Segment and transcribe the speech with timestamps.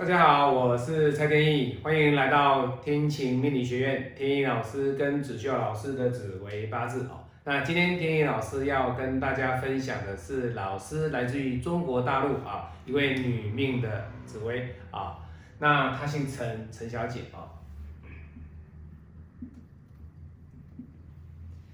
[0.00, 7.20] 大家好，我是蔡天意，欢迎来到天晴命理学院，天意老师跟子秀老师的紫微八字哦。
[7.44, 15.18] 那今天天意老师要跟大家分享的是老师来自于中国大陆啊一位女命的紫微啊，
[15.58, 17.44] 那她姓陈，陈小姐啊。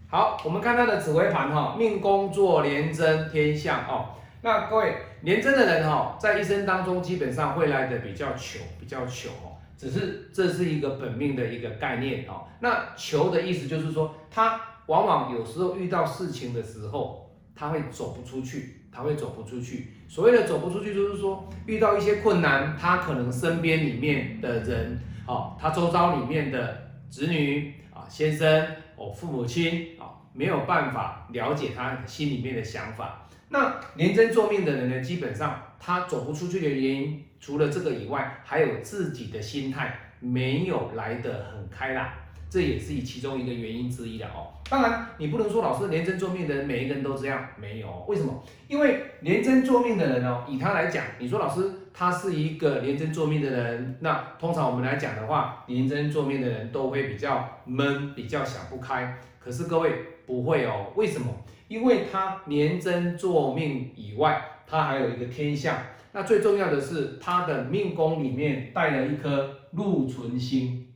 [0.09, 4.06] 好，我们看她的紫微盘哈，命宫坐廉贞天相哦。
[4.42, 9.56] 那各位廉贞的人哈，在一生当中基本上会来的比较穷，比较穷哦。
[9.76, 12.46] 只是这是一个本命的一个概念哦。
[12.60, 19.88] 那求的意思就是说，他往往有时候遇到事情的时候，他会走不出去，他会走不出去。
[20.09, 33.28] 所谓的走不出去，就是说遇到一些困难，他可能身边里面的人哦，他周遭里面的子女啊、先生哦、父母亲啊，没有办法了解他心里面的想法。
[33.49, 42.09] 那连贞做命的人呢，基本上他走不出去的原因，除了这个以外，还有自己的心态没有来得很开朗，
[42.51, 44.52] 这也是其中一个原因之一的哦。
[44.69, 48.05] 当然，你不能说老师连贞做命的人每一个人都这样，没有。
[48.09, 48.43] 为什么？
[48.67, 59.17] 因为连贞做命的人哦，以他来讲，你说老师他是一个连贞做命的人，那通常我们来讲的话，连贞做命的人都会比较闷，比较想不开。
[59.39, 59.93] 可是各位
[60.27, 61.33] 不会哦，为什么？
[61.68, 65.76] 因为他年真坐命以外，他还有一个天象。
[66.12, 70.94] 那最重要的是，他的命宫里面带了一颗禄存星。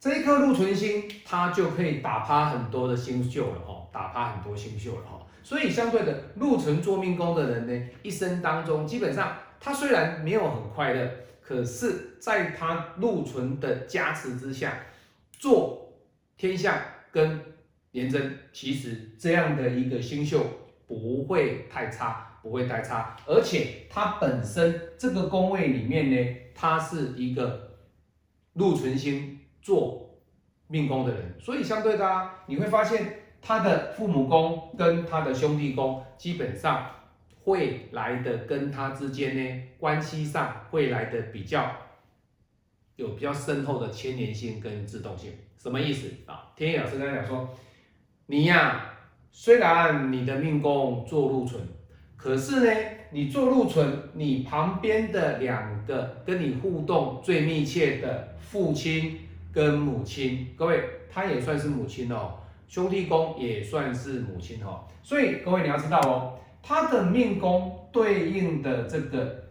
[0.00, 5.26] 这一颗禄存星，它就可以打趴很多的星宿了哈，打趴很多星宿了哈。
[5.42, 14.78] 所以相对的，禄存坐命宫的人呢，一生当中基本上他虽然没有很快乐，可是在他禄存的加持之下，
[15.32, 15.92] 做
[16.36, 16.76] 天象
[17.10, 17.40] 跟。
[17.98, 20.44] 廉贞其实这样的一个星宿
[20.86, 27.76] 不会太差，不会太差，而且它本身这个宫位里面呢，它是一个
[28.54, 30.18] 禄存星做
[30.68, 36.90] 命宫的人，所以相对的啊，你会发现他的父母宫跟他的兄弟宫基本上
[37.42, 41.70] 会来的跟他之间呢关系上会来的比较
[42.96, 46.52] 有比较深厚的牵连性跟自动性，什么意思啊？
[46.56, 47.54] 天野老师刚才讲说。
[48.30, 48.92] 你呀，
[49.32, 51.62] 虽然你的命宫做禄存，
[52.14, 52.80] 可是呢，
[53.10, 62.34] 你做禄存，你旁边的两个跟你互动最密切的父亲跟母亲，各位，他也算是母亲哦，
[62.68, 69.48] 兄弟宫也算是母亲哦，所以各位你要知道哦，他的命宫对应的这个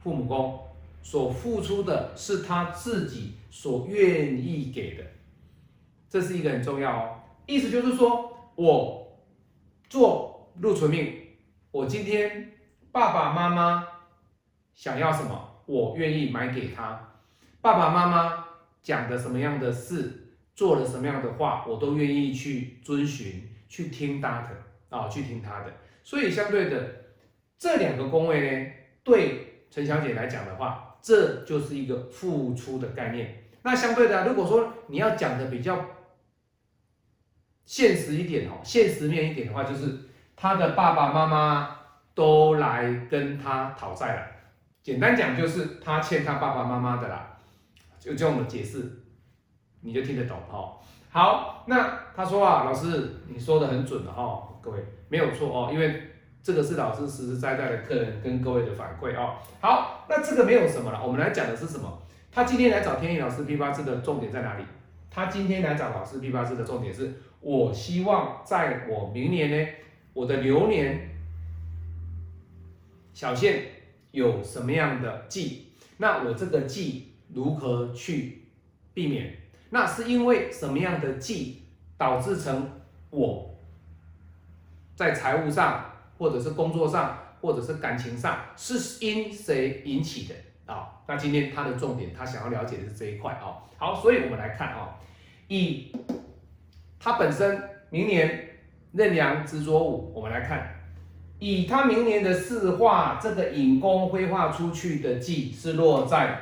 [0.00, 0.58] 父母宫
[1.00, 5.04] 所付出的是他自己所愿意给的，
[6.08, 7.19] 这是一个很重要哦。
[7.50, 9.18] 意思就是说，我
[9.88, 11.12] 做禄存命，
[11.72, 12.52] 我今天
[12.92, 13.84] 爸爸妈妈
[14.72, 17.10] 想要什么，我愿意买给他。
[17.60, 18.44] 爸爸妈妈
[18.80, 25.72] 讲的什么样的事，做了什么样的话，我都愿意去遵循，去听他的啊，去听他的。
[26.04, 26.88] 所以相对的，
[27.58, 28.70] 这两个宫位呢，
[29.02, 33.42] 对陈小姐来讲的话，这就是一个付出的概念。
[33.62, 35.84] 那相对的，如果说你要讲的比较。
[37.70, 39.96] 现实一点哦，现实面一点的话，就是
[40.34, 41.76] 他的爸爸妈妈
[42.16, 44.22] 都来跟他讨债了。
[44.82, 47.38] 简单讲，就是他欠他爸爸妈妈的啦。
[48.00, 48.90] 就这样的解释，
[49.82, 50.78] 你就听得懂哦。
[51.10, 56.10] 好，那他说啊，老师你说的很准的哦，各位没有错哦，因为
[56.42, 59.36] 这个是老师实实在在的客人跟各位的反馈哦。
[59.60, 62.02] 好，那这个没有什么了，我们来讲的是什么？
[62.32, 64.64] 他今天来找天意老师批八字的重点在哪里？
[65.08, 67.14] 他今天来找老师批八字的重点是。
[67.40, 69.68] 我希望在我明年呢，
[70.12, 71.08] 我的流年
[73.14, 73.62] 小限
[74.10, 75.68] 有什么样的忌？
[75.96, 78.42] 那我这个忌如何去
[78.92, 79.38] 避免？
[79.70, 81.62] 那是因为什么样的忌
[81.96, 82.70] 导致成
[83.08, 83.58] 我
[84.94, 90.34] 在财务上，或者是工作上，或者是感情上，是因谁引起的
[90.66, 91.00] 啊？
[91.06, 93.64] 那今天他的重点，他想要了解的是这一块啊。
[93.78, 94.98] 好，所以我们来看啊，
[95.48, 95.90] 以。
[97.02, 98.50] 他本身明年
[98.92, 100.78] 任阳执着五，我们来看，
[101.38, 106.38] 以他明年的四化这个引宫挥化出去的忌是落在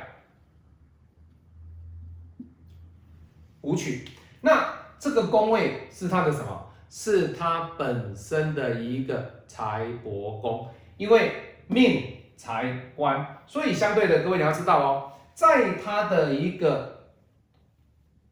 [3.61, 4.03] 五曲，
[4.41, 6.65] 那这个宫位是他的什么？
[6.89, 10.67] 是他本身的一个财帛宫，
[10.97, 11.31] 因为
[11.67, 12.03] 命
[12.35, 17.11] 财官，所以相对的各位你要知道哦，在他的一个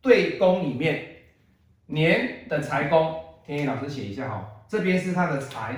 [0.01, 1.13] 对宫里面。
[1.87, 5.75] 年的财宫，天意老师写一下哈，这边是他的财，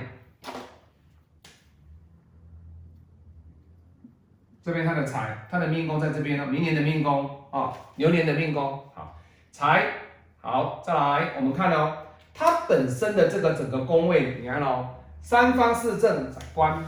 [4.62, 9.16] 这边他的财，他的命宫在这边呢，明年的命宫啊，牛年的命宫，好，
[9.52, 9.92] 财，
[10.40, 11.96] 好，再来我们看哦，
[12.34, 16.84] 它本身的这个整个宫位，你看哦，三方四正长官，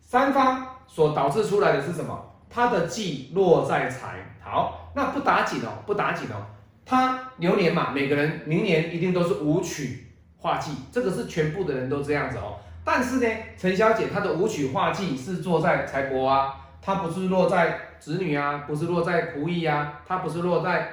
[0.00, 2.28] 三方所导致出来的是什么？
[2.48, 6.46] 它的忌落在财，好，那不打紧哦，不打紧哦，
[6.84, 10.08] 它牛年嘛，每个人明年一定都是武曲
[10.38, 12.58] 化忌，这个是全部的人都这样子哦。
[12.84, 20.90] 但是呢，陈小姐她的武曲化忌是坐在财帛啊，她不是落在子女啊，不是落在仆役啊，她不是落在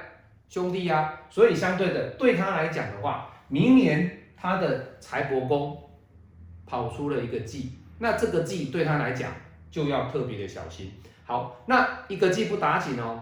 [0.48, 5.76] 兄弟啊，所以相对的，对她来讲的话，明年她的财帛宫
[6.64, 9.32] 跑出了一个忌，那这个忌对她来讲
[9.70, 10.92] 就要特别的小心。
[11.26, 13.20] 好，那一个忌不打紧哦，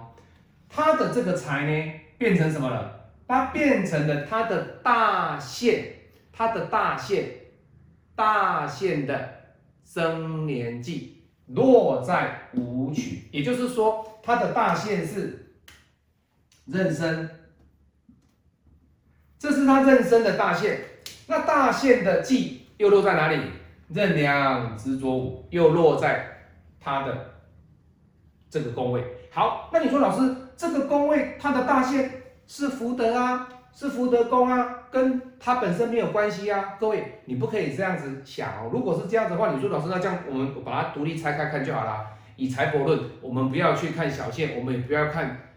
[0.68, 3.10] 他的这个财呢变成什么了？
[3.26, 5.84] 它变成了他的大限，
[6.32, 7.36] 他的大限。
[8.14, 9.28] 大限的
[9.84, 15.54] 生年纪落在武曲，也就是说，它的大限是
[16.66, 17.30] 壬申，
[19.38, 20.80] 这是他壬申的大限。
[21.28, 23.40] 那大限的忌又落在哪里？
[23.90, 26.26] 壬梁之左五，又落在
[26.80, 27.34] 他的
[28.50, 29.04] 这个宫位。
[29.30, 32.10] 好，那你说老师，这个宫位它的大限
[32.48, 33.48] 是福德啊？
[33.72, 38.70] 是福德宫啊，跟它本身没有关系啊，各位，你不可以这样子想哦。
[38.72, 42.04] 如果是这样子的话，你说老师，那这样我们把它独立拆开看就好了。
[42.34, 45.52] 以财帛论，我们不要去看小线，我们也不要看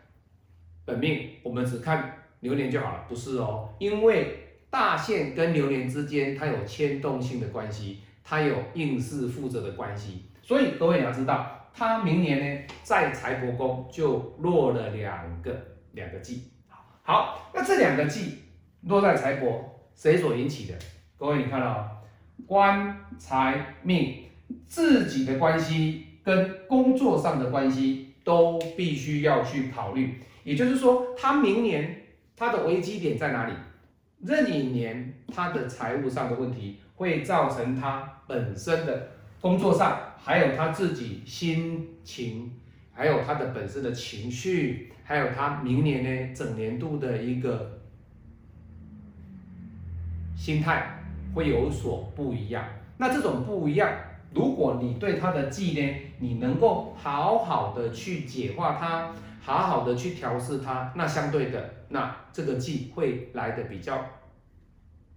[0.86, 3.04] 本命，我们只看流年就好了。
[3.10, 10.26] 不是哦，因为大限跟流年之间它有牵动性的关系，它有应试负责的关系。
[10.44, 15.56] 所以各位你要知道，他明年呢在财帛宫就落了两个
[15.94, 16.52] 两个忌。
[17.04, 18.40] 好，那这两个忌
[18.82, 19.60] 落在财帛，
[19.96, 20.78] 谁所引起的？
[21.18, 22.04] 各位，你看到
[22.46, 24.24] 官财命
[24.68, 30.22] 自己的关系跟工作上的关系都必须要去考虑。
[30.44, 32.04] 也就是说，他明年
[32.36, 33.54] 他的危机点在哪里？
[34.24, 39.10] 任一年他的财务上的问题会造成他本身的
[39.42, 42.52] 工作上，还有他自己心情，
[42.94, 44.88] 还有他的本身的情绪。
[45.04, 47.82] 还有他明年呢，整年度的一个
[50.38, 51.04] 心态
[51.34, 52.64] 会有所不一样。
[52.98, 53.92] 那这种不一样，
[54.34, 59.12] 如果你对他的忌呢，你能够好好的去解化它，
[59.42, 64.06] 好好的去调试它，那相对的，那这个忌会来的比较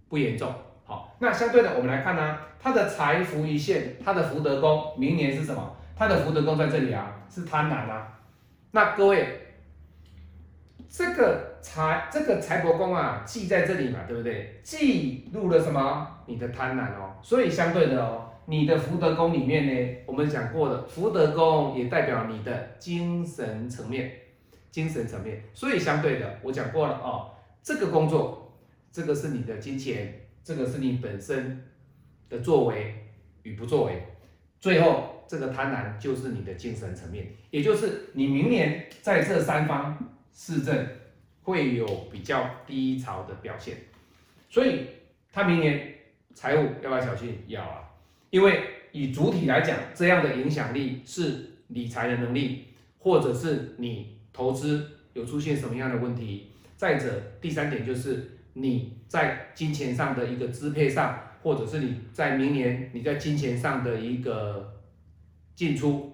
[0.09, 0.53] 不严重。
[0.85, 5.75] 好，那相对的，我们来看呢，他的财福一线，他的福德宫明年是什么？
[5.95, 8.19] 他的福德宫在这里啊，是贪婪啊。
[8.71, 9.41] 那各位。
[10.87, 14.61] 这个财这个财帛宫啊，记在这里嘛，对不对？
[14.63, 16.07] 记录了什么？
[16.25, 17.17] 你的贪婪哦。
[17.21, 24.09] 所以相对的哦，你的福德宫里面呢，我们讲过的福德宫也代表你的精神层面，
[24.71, 25.43] 精神层面。
[25.53, 28.53] 所以相对的，我讲过了哦，这个工作，
[28.89, 30.13] 这个是你的金钱，
[30.45, 31.65] 这个是你本身
[32.29, 32.95] 的作为
[33.43, 34.01] 与不作为。
[34.61, 40.11] 最后这个贪婪就是你的精神层面，也就是你明年在这三方。
[40.37, 40.85] 市政
[41.43, 43.77] 会有比较低潮的表现，
[44.49, 44.81] 所以
[45.31, 45.95] 他明年
[46.33, 47.37] 财务要不要小心？
[47.47, 47.89] 要啊，
[48.31, 48.61] 因为
[48.91, 52.65] 以主体来讲，这样的影响力是理财的能力，
[52.99, 56.51] 或者是你投资有出现什么样的问题。
[56.75, 57.07] 再者，
[57.39, 64.81] 第三点就是你在金钱上的一个支配上，或者是你在明年你在金钱上的一个
[65.53, 66.13] 进出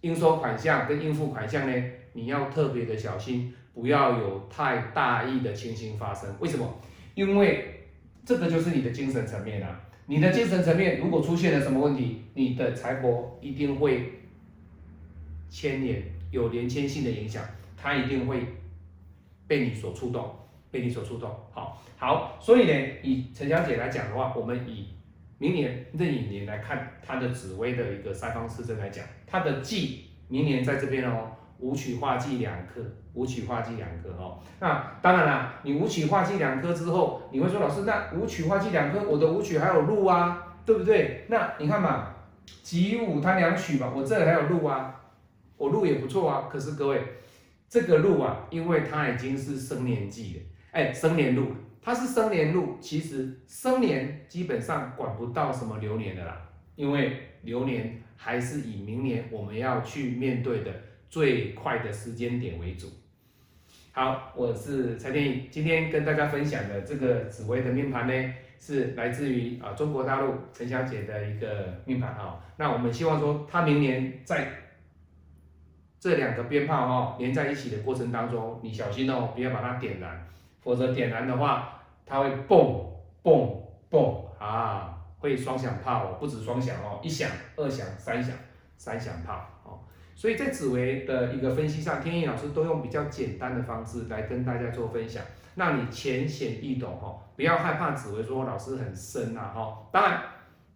[0.00, 1.84] 应收款项跟应付款项呢？
[2.14, 6.34] 你要特别的小心，不要有太大意的情形发生。
[6.40, 6.80] 为什么？
[7.14, 7.88] 因为
[8.24, 9.80] 这个就是你的精神层面啊。
[10.06, 14.20] 你的精神层面如果出现了什么问题，你的财帛一定会
[15.50, 17.44] 牵连，有连牵性的影响，
[17.76, 18.44] 它一定会
[19.46, 20.34] 被你所触动，
[20.70, 21.30] 被你所触动。
[21.52, 24.88] 好，好，所以呢，以陈小姐来讲的话，我们以
[25.38, 31.32] 明年壬寅年来看它的紫薇的一个三方四正来讲，它的忌明年在这边哦。
[31.62, 32.80] 五曲化忌两颗，
[33.12, 34.40] 五曲化忌两颗哦。
[34.60, 41.26] 那当然啦，你五曲化忌两颗之后，你会说老师，那五曲化忌两颗，我的五曲还有禄啊，对不对？
[41.28, 42.14] 那你看嘛，
[42.62, 45.02] 己午它两曲嘛，我这里还有禄啊，
[45.58, 46.48] 我禄也不错啊。
[46.50, 47.02] 可是各位，
[47.68, 60.70] 这个禄啊，因为它已经是生年忌了，哎，生年禄，它是生年禄，其实生年基本上管不到什么流年的啦，因为流年还是以明年我们要去面对的。
[61.10, 62.86] 最快的时间点为主。
[63.90, 72.40] 好，我是蔡天宇，今天跟大家分享的这个紫薇的命盘呢，是来自于啊中国大陆陈小姐的一个命盘哈。
[72.58, 74.52] 那我们希望说，她明年在
[75.98, 80.28] 这两个鞭炮哈连在一起的过程当中，你小心哦，不要把它点燃，
[80.62, 82.86] 否则点燃的话，它会蹦
[83.22, 88.36] 蹦蹦啊，会双响炮哦，不止双响哦，一响、二响、三响、
[88.76, 89.80] 三响炮哦。
[90.14, 95.22] 所以在紫微的一个分析上，天意老师都用比较简单的方式来跟大家做分享，
[95.54, 99.78] 让你浅显易懂哦，不要害怕紫微说老师很深呐哈。
[99.90, 100.22] 当然，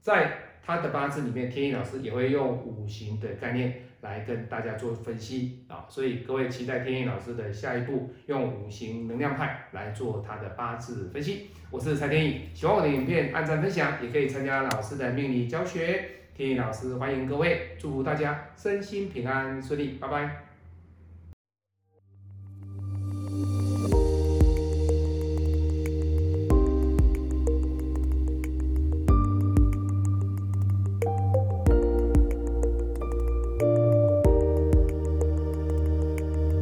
[0.00, 3.83] 在他的八字里面，天意老师也会用五行的概念。
[4.04, 11.48] 来跟大家做分析啊，所以各位期待天意老师的下一步，用五行能量派来做他的八字分析。
[11.70, 16.10] 我是蔡天意，喜欢我的影片按赞分享，也可以参加老师的命理教学。
[16.36, 20.43] 天意老师欢迎各位，祝福大家身心平安顺利，拜拜。